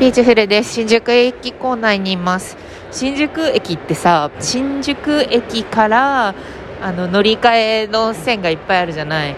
[0.00, 0.72] ピーチフルです。
[0.72, 2.56] 新宿駅構内にいます。
[2.90, 6.34] 新宿駅ってさ、新宿駅から
[6.80, 9.36] あの乗り換えの線がいっぱいあるじゃない。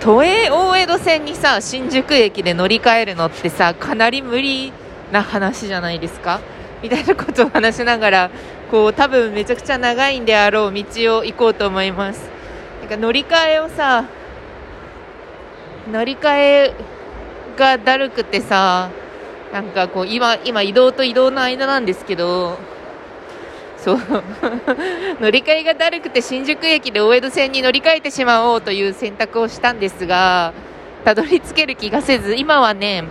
[0.00, 4.72] 都営大江戸線にさ、新宿駅で乗り換えるのってさ、かなり無理
[5.12, 6.40] な話じゃないですか？
[6.82, 8.30] みたいなことを話しながら、
[8.72, 12.28] こう多分めちゃくちゃ長いんであろう道を行こうと思います。
[12.80, 14.04] なんか乗り換えをさ、
[15.92, 16.74] 乗り換え
[17.56, 18.90] がだるくてさ、
[19.52, 22.58] なんかこう今、今移動と移動の間なんですけど、
[23.76, 23.98] そう、
[25.20, 30.52] 乗り換えがだるくて新宿駅で大江戸線に乗り換えてしまおうという選択をしたんですが、
[31.04, 33.04] たどり着ける気がせず、今はね、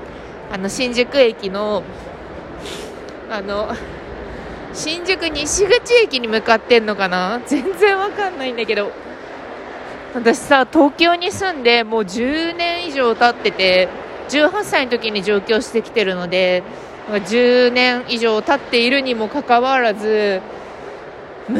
[0.51, 1.83] あの新宿駅の、
[3.29, 3.75] あの、
[4.73, 7.41] 新宿西口駅に向かってんのかな？
[7.45, 8.91] 全然わかんないんだけど。
[10.13, 13.89] 私さ、東京に住んでもう10年以上経ってて、
[14.29, 16.63] 18歳の時に上京してきてるので、
[17.09, 20.41] 10年以上経っているにもかかわらず、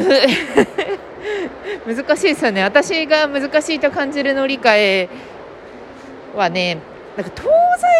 [1.86, 2.62] 難しいですよね。
[2.62, 5.08] 私が難しいと感じる乗り換え
[6.36, 6.78] はね、
[7.16, 7.50] なんか東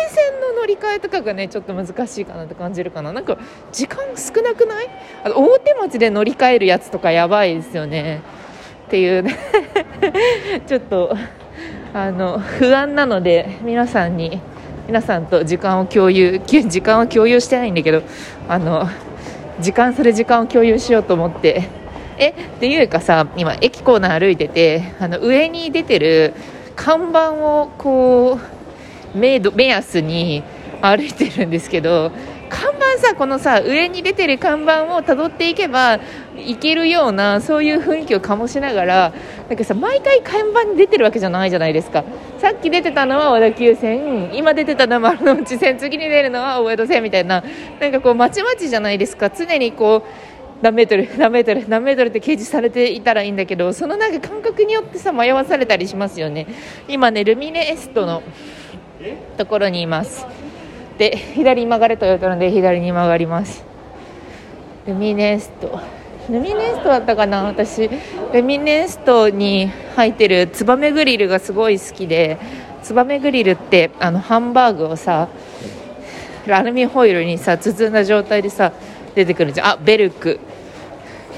[0.08, 3.12] 西線の乗り換えとかがね、ちょっと難しいかなって感じるかな。
[3.12, 3.36] なんか
[3.72, 4.88] 時間少なくない？
[5.24, 8.20] あ大手町で乗り換えるやつとかやばいですよね。
[8.86, 9.36] っていうね
[10.66, 11.16] ちょっと
[11.94, 14.40] あの不安なので皆さんに
[14.90, 18.02] 皆さんと時間を共有時間を共有してないんだけど
[18.48, 18.88] あの
[19.60, 21.68] 時間する時間を共有しようと思って。
[22.18, 26.34] えっていうかさ今駅構内歩いててあの上に出てる
[26.74, 28.38] 看板をこ
[29.14, 30.42] う目目安に
[30.82, 32.10] 歩いてるんですけど
[32.50, 36.00] 看板さこのさ上に出てる看板をたどっていけば
[36.48, 39.12] いけるようなそういう雰囲気を醸しながら
[39.48, 42.04] なんかさ毎回看板に出てるわけじゃないじゃないですか。
[42.38, 44.34] さっき出てたのは小田急線。
[44.34, 45.78] 今出てたのは丸の内線。
[45.78, 47.44] 次に出るのは大江戸線みたいな。
[47.80, 49.30] なんかこうまちまちじゃないですか。
[49.30, 56.46] 常にこう何メートル何メートル何メートルって掲示されていたらいいんだけどそのなんか感覚によってさ迷わされたりしますよね。
[56.88, 58.22] 今ねルミネエストの
[59.36, 60.26] ところにいます。
[60.98, 63.64] で左に曲がれと言われたので左に曲がります。
[64.86, 65.99] ルミネエスト。
[66.28, 67.88] ルミネストだったかな私。
[68.32, 72.38] ルミネストに入ってるツバメグリルがすごい好きで
[72.82, 75.28] ツバメグリルってあのハンバーグをさ
[76.48, 78.72] アルミホイルにさ包んだ状態でさ
[79.14, 79.66] 出てくるじゃん。
[79.68, 80.40] あベルク。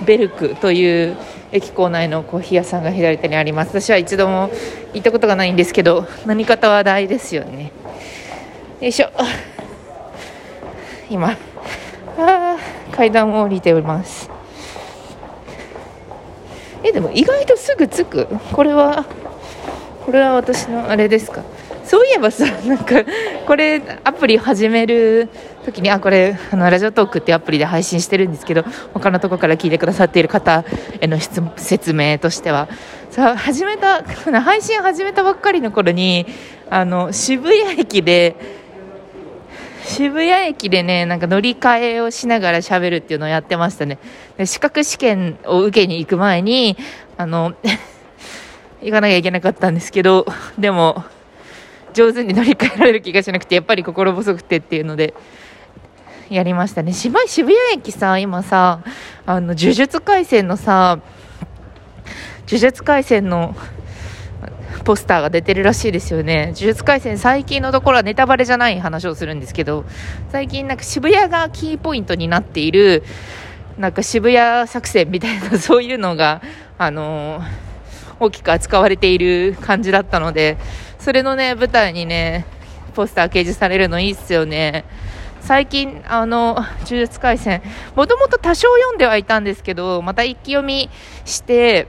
[0.04, 1.16] ベルクという
[1.52, 3.80] 駅構内のコーヒー屋さんが左手にあります。
[3.80, 4.50] 私は一度も
[4.94, 7.72] 行ったことがないんですけど何かと話題ですよね。
[8.80, 9.10] よいしょ。
[11.08, 11.36] 今。
[12.18, 12.56] あ
[12.90, 14.31] 階段を降りております。
[16.84, 18.26] えでも意外とすぐ着く。
[18.52, 19.04] これは
[20.04, 21.42] これは私のあれですか。
[21.84, 23.04] そういえばさ なんか
[23.46, 25.28] これアプリ始める
[25.64, 30.64] 時にあこれあのラジオトークっていうアプリで配信してるんですけど他のとこから聞いてくださっている方
[31.00, 32.68] への質説明としては。
[33.10, 34.02] さ始めた
[34.40, 36.26] 配信始めたばっかりの頃に
[36.70, 38.61] あの渋谷駅で
[39.92, 43.98] 渋谷駅でね、なんか乗り換えをしながら喋るっていうのをやってましたね。
[44.38, 46.78] で資格試験を受けに行く前に、
[47.18, 47.52] あの、
[48.80, 50.24] 行かなきゃいけなかったんですけど、
[50.58, 51.04] でも、
[51.92, 55.12] 上手に乗り換えられる気がしなくて、やっぱり心細くてっていうので、
[56.30, 56.94] やりましたね。
[56.94, 58.80] 渋渋谷駅さ、今さ、
[59.26, 61.00] あの、呪術廻戦のさ、
[62.46, 63.54] 呪術廻戦の
[64.84, 66.46] ポスターが出てるらしいですよね。
[66.46, 69.84] 呪術廻戦最近のところはネタバレじゃない話をするんですけど、
[70.30, 73.04] 最近なんか渋谷がキーポイントになっている、
[73.78, 76.42] なんか渋谷作戦みたいな そういうのが、
[76.78, 77.44] あのー、
[78.20, 80.56] 大きく扱われている感じだったので、
[80.98, 82.44] それのね、舞台にね、
[82.94, 84.84] ポスター掲示されるのいいっすよね。
[85.40, 87.62] 最近、あの、呪術廻戦、
[87.96, 90.88] もともと多少読んではいたんですけど、また一気読み
[91.24, 91.88] して、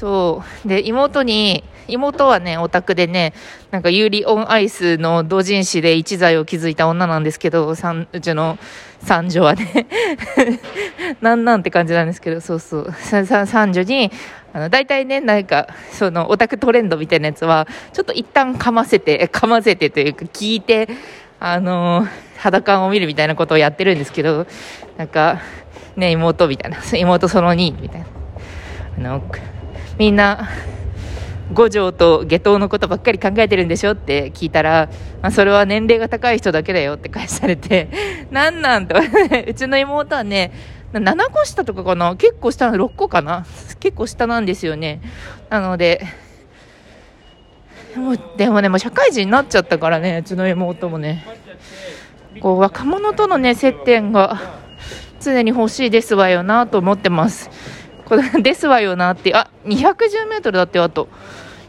[0.00, 0.68] そう。
[0.68, 3.34] で、妹に、妹はね、オタクでね、
[3.70, 8.58] なんか、ユーリオンアイスの同人誌で一材を築いた女なんですけど、さんうちの
[9.02, 9.86] 三女はね、
[11.20, 12.94] なんなんって感じなんですけど、そうそう。
[12.98, 14.10] ささ三女に、
[14.54, 20.88] あの、大体ね、なんか、その、オタクトレンドみたいなやつは、ちょっと一旦かませて、かませてというか、聞いて、
[21.38, 22.06] あの、
[22.38, 24.46] 裸を見るみたいなことをやってるんですけど、
[24.96, 25.40] なんか、
[25.94, 28.06] ね、妹みたいな、妹その2みたいな。
[28.96, 29.22] あの、
[30.00, 30.48] みんな
[31.52, 34.88] 五条と下等のことばっかり考えてるんでしょって聞いたら、
[35.20, 37.90] まあ、それは年齢が高い人だけだよって返されて、
[38.32, 38.96] なんなんと、
[39.46, 40.52] うちの妹はね、
[40.94, 42.16] 7個下とかかな？
[42.16, 43.44] 結構下の6個かな？
[43.78, 45.02] 結構下なんですよね。
[45.50, 46.06] なので、
[47.94, 51.26] もうでもね、もう社会人になっちゃったからね、うちの妹もね。
[52.40, 54.40] こう若者とのね接点が
[55.20, 57.50] 常に欲しいですわよなと思ってます
[58.10, 59.32] これ ですわよなって。
[59.34, 61.08] あ210メートルだってあと。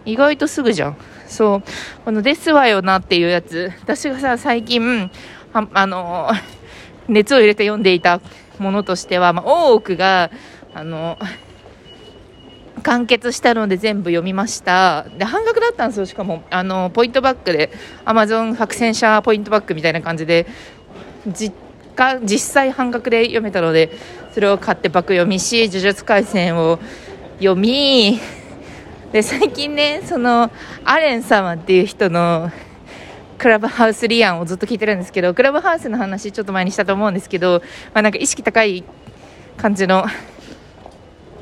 [0.03, 0.97] 意外とすぐじゃん。
[1.27, 1.63] そう。
[2.03, 3.71] このですわよなっていうやつ。
[3.83, 5.11] 私がさ最近
[5.53, 6.31] ああの
[7.07, 8.19] 熱を入れて読んでいた
[8.57, 10.31] ものとしては、まあ、大奥が
[10.73, 11.19] あの
[12.81, 15.05] 完結したので全部読みました。
[15.19, 16.05] で半額だったんですよ。
[16.07, 17.71] しかもあのポイントバックで。
[18.03, 20.47] アマゾン白戦車ポイントバックみたいな感じで
[21.27, 21.53] 実
[21.95, 23.91] 家実際半額で読めたので
[24.33, 26.79] それを買ってバック読みし呪術廻戦を
[27.39, 28.19] 読み
[29.11, 30.51] で最近ねその
[30.85, 32.49] アレン様っていう人の
[33.37, 37.61] クラブハウスリアンをずっと聞いてるんですけどクラブハウスの話ちょっと前にしたと思うんですけど、
[37.93, 38.85] まあ、なんか意識高い
[39.57, 40.05] 感じの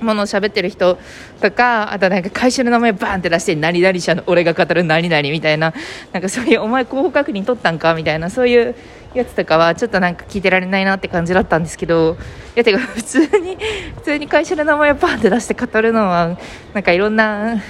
[0.02, 0.98] ものを喋ってる人
[1.42, 5.74] とかあとなんか会社の名前バーンって出して何々社の俺が語る何々みたいな
[6.12, 8.76] なんかそういうお前候補確認取ったんかみたいなそういう
[9.14, 12.16] やつとかはちょっとなんか聞いてられないなって感じだったんですけど
[12.56, 13.58] いやてか普通に
[13.96, 16.38] 普通に会社の名前をバーンって出して語るのは
[16.74, 17.62] なんかいろんな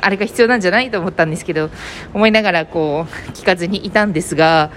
[0.00, 1.70] あれが必要なんじゃないと思ったんですけど
[2.14, 4.70] 思いながらこう聞かずにいたんですが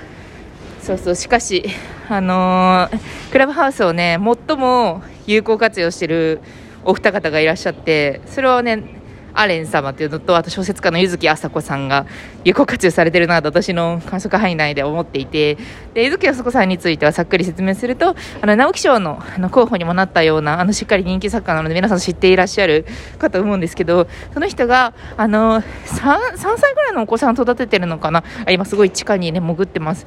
[0.81, 1.69] そうそうしかし
[2.09, 4.17] あのー、クラブハウスをね
[4.47, 6.41] 最も有効活用してる
[6.85, 8.98] お二方がいらっしゃってそれはね
[9.33, 12.05] アレン様っていうのとあと小説家の柚木麻子さんが
[12.43, 15.57] 有効活用されてるなと私の観測範囲内で思っていて
[15.93, 22.85] で柚木麻子さんについてはさっくり説明するとあの直木賞のあの候補にもなったようなあのしっかり人気作家なので皆さん知っていらっしゃる
[23.17, 28.23] かと思うんですけどその人があの 3, 3歳ぐらいのお子さんを育ててるのかな？
[28.49, 30.05] 今すごい地下にね潜ってます。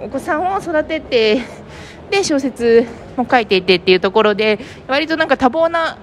[0.00, 1.42] お子さんを育てて
[2.10, 2.84] で小説
[3.16, 4.58] も書いていてっていうところで
[4.88, 5.96] 割となんか多忙な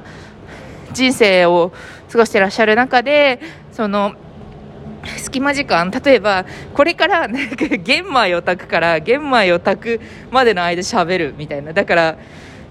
[0.94, 1.72] 人生を
[2.12, 3.40] 過ごしてらっしゃる中で
[3.72, 4.14] その
[5.18, 10.02] 隙間時間例えばこれからなんか玄米を炊くから玄米を炊く
[10.32, 12.18] までの間喋るみたいなだから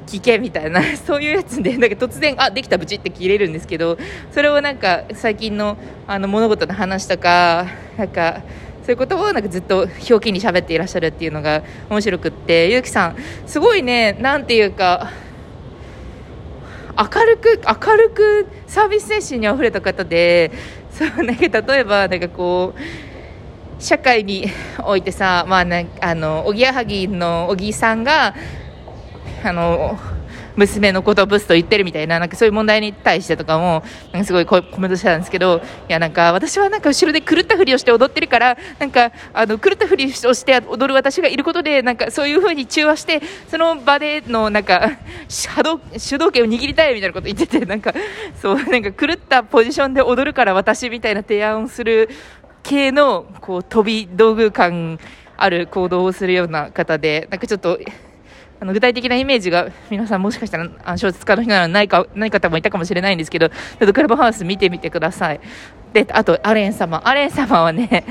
[0.07, 3.99] 聞けみたいな そういうやつでなんか突然あできたブチって切れるんですけど
[4.33, 5.77] それをなんか最近の
[6.07, 8.43] あの物事の話とかなんか
[8.83, 15.11] そういうことをなんかずっと表記に喋っていらっしゃるっていうのが面白くってゆうきさんすごいねなんていうか
[16.99, 20.51] 明るく明るくサービス精神にあふれた方で
[20.91, 24.47] そうなんか例えばなんかこう社会に
[24.85, 28.35] おいてさ、まあな、あのおぎやはぎの小木さんが
[29.45, 29.97] あの
[30.59, 35.59] 娘のことをブスと言ってるみたいななんかそういう問題に対してとかもなんかすごいコメントしてたんですけど
[35.89, 47.95] いやなんか私はなんか後ろで狂ったふりをして踊ってるからなんかあの狂ったふりをして踊る私がいることでなんかそういうふうに中和してその場でのなんか主導主導権を握りたいみたいなこと言っててなんか
[48.41, 52.09] そうなんか狂ったポジションで踊るから私みたいな提案をする
[52.63, 54.99] 系のこう飛び道具感
[55.37, 57.79] ある行動をするような方でなんかちょっと
[58.61, 65.41] あの具体的なイメージが皆さんもしかしたらあ小説家の人ならないかない方もいたかもしれないんですけどちょっとクラブハウス見てみてください
[65.93, 68.05] であとアレン様アレン様はね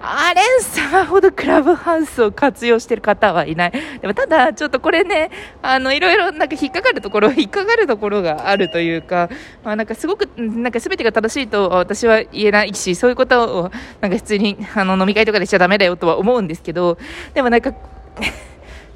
[0.00, 3.72] アレン様ほどクラブハウスを活用してる方はいない。
[4.00, 5.30] でもただ、ちょっとこれね、
[5.60, 9.28] あの、いろいろなんか引っかかるところ、 引っかかるところがあるというか、
[9.64, 16.96] まあなんかすごく、なんか全てが正しいと私は言えないし、そういうことをなんか普通にあの飲み会とかでしちゃダメだよとは思うんですけど、
[17.34, 17.72] でもなんか、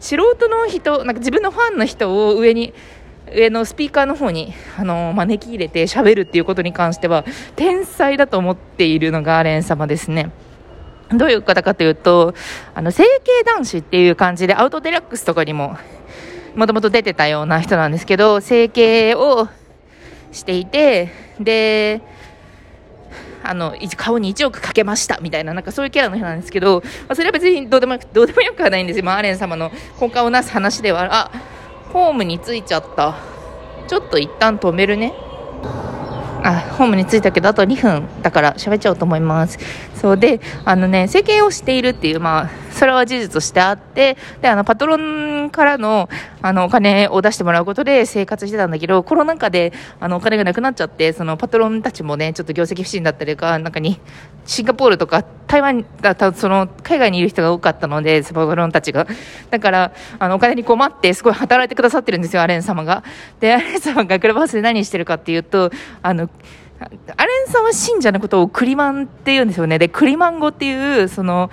[0.02, 2.74] 素人の人なんか自分のファンの人を上に
[3.32, 10.32] 上のスピーカーの方にあの招き入れて喋るっていうことに関しては天才だと思っているのがアレン様ですね。
[11.10, 12.34] どういう方かというと
[12.74, 15.76] あの整形男子っていう感じでアウトデラックスとかにも
[16.56, 19.48] もともと出てたような人なんですけど整形を
[20.32, 22.00] していてで
[23.42, 29.70] あの顔に1億かけましたみたいななんかそういうキャラの人なんですけど、まあ、それは別にどうでもどうでもよくはないんですよ、まあ、アレン様の
[30.00, 31.30] 根幹をなす話ではあ
[31.92, 33.32] ホームに着いちゃった。
[33.86, 35.12] ちょっと一旦止めるね。
[36.44, 39.58] あホームに着いたけどあと2分だから喋っちゃおうと思います。
[39.94, 46.08] そうであのね整形をしているっていうまあそれは事実としてあってであのパトロンからの
[46.40, 54.00] あのお金を出してもらうことで生活してたんだけどコロナ禍であのお金がなくなっちゃってそのパトロンたちもねちょっと業績不振だったりかなんかに
[54.46, 59.06] シンガポールとか台湾だったその海外にいる人が多かったのでスパブロンたちが
[59.50, 63.04] だからあのお金に困ってすごい働いてくださってるんですよアレン様が
[63.40, 65.70] でアレン様がクラブハウスで何してるかっていうと
[66.02, 66.28] あの
[67.16, 69.78] アレンさんは信者のことをクリマンって言うんですよね。
[69.78, 71.50] で、クリマン語っていう、その、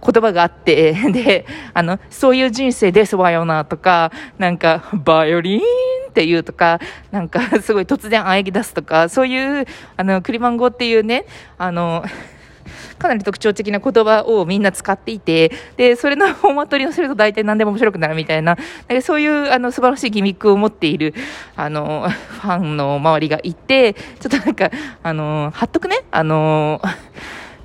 [0.00, 5.60] 言葉があって、 で、あの、そういう人生ですわよなとか、なんか、バイオリン
[6.08, 11.26] って言うとか、なんか、 すごい突然喘ぎ出すとか、そういう、あの、クリマン語っていうね、
[11.58, 12.04] あの、
[12.98, 18.56] かなり特徴的な言葉をみんな使っていて、で、それのフォーマットに乗せると大体何でも面白くなるみたいな、
[18.88, 21.14] でそういうあの素晴らしいギミックを持っている、
[21.56, 24.70] あの、ファンの周りがいて、ちょっとなんか、
[25.02, 26.82] あの、貼っとくね、あの、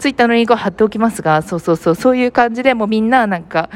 [0.04, 3.70] ツイッターのリンクを貼っておきますが、そうそうそう、そういう感じでもうみんななんか、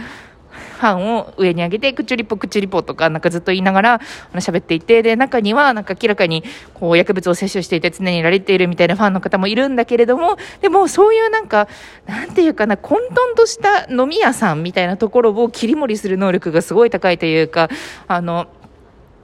[0.78, 4.00] ファンを上に上げて、クチュリポ、クチュリポとか、なんかずっと言いながら、あ
[4.34, 6.44] の、喋っていて、で、中には、なんか明らかに、
[6.74, 11.70] こう、薬物を摂取していて常にいられているみたいなファンの方もいるんだけれども、でも、そういうなんか、
[12.08, 17.70] なんていうかな、混沌とした飲み屋さんみたいなところを切り盛りする能力がすごい高いというか、
[18.10, 18.48] あの、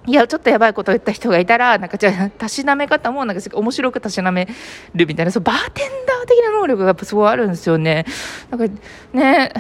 [0.06, 4.48] いや、ちょっとやばいことを言った人がいたら、なんかじゃあ、たしなめ方も、なんか面白くたしなめ
[4.94, 8.06] るみたいな、そう、バーテンダー的な能力がやっぱすごいあるんですよね。
[8.50, 8.76] なんか
[9.14, 9.54] ね、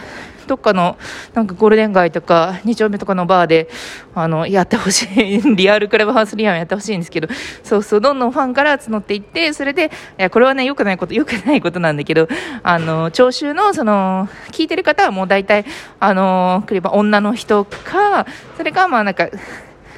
[0.47, 0.97] どっかの、
[1.33, 3.69] なんかゴールデン街とか、2丁目とかのバーで、
[4.13, 7.27] あの、やってほしい、 リアルクラブハウスリアムやってほしいんですけど、
[7.63, 12.27] そうそう、どんどんファンから募っていって、それで、いや、これはね、良くないこと、良くないことなんだけど、
[12.63, 15.65] あの、聴衆の、その、聞いてる方はもう大体、
[15.99, 18.25] あの、クリバ女の人か、
[18.57, 19.29] それか、まあなんか、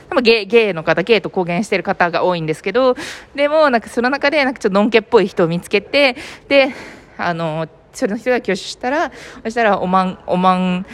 [0.09, 2.95] でもゲゲイの方、ゲイと公言してる方が多いんですけど、
[3.35, 6.15] でもなんかその中でなんかちょっとのんけっぽい人を見つけて、
[6.47, 6.74] で、
[7.17, 9.12] あの、それの人が挙手したら、
[9.43, 10.85] そしたら、おまん、おまん、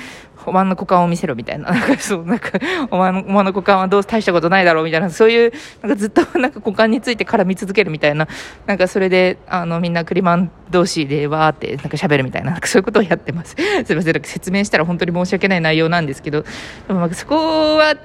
[0.46, 1.72] おまんの股間を見せろみたいな。
[1.72, 2.52] なんかそう、なんか、
[2.90, 5.52] おまん、おまんの股間はどう大したことないだろうみたいな、そういう、
[5.82, 8.28] なんかずっとなんか股間について絡み続けるみたいな、
[8.66, 13.56] なんかそれで、あの、みんなクリマン同士でわーって、なんか喋るみたいな、なんかそういうことをやってます。
[13.86, 16.44] すいません、説明したら本当に申し訳ない内容なんですけど、
[16.88, 17.96] でもそこは、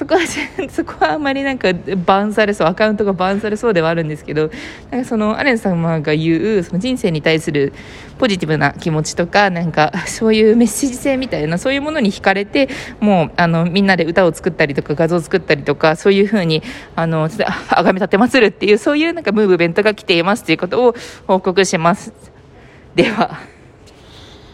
[0.00, 0.20] そこは
[0.70, 1.74] そこはあんまりなんか
[2.06, 4.50] バンされそうアカウントがバンされそうではあるんですけど
[4.90, 7.74] なんかそのアレン様が言うその人生に対する
[8.18, 16.62] ポジティブな気持ちとかなんか そういうメッセージ性みたいなそういうものに惹かれてもうあのみんなで歌を作ったりとか画像を作ったりとかそういうふうに
[16.96, 17.28] あの
[17.68, 20.94] あがめ立てまつるっていうそういうなんかムーブメントが来ていますということを
[21.26, 22.14] 報告します。
[22.94, 23.38] では